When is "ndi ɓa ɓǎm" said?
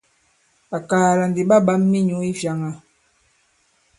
1.29-1.81